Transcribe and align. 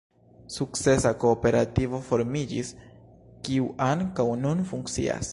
Sukcesa 0.53 1.09
kooperativo 1.23 1.99
formiĝis, 2.07 2.71
kiu 3.49 3.67
ankaŭ 3.89 4.27
nun 4.47 4.65
funkcias. 4.73 5.27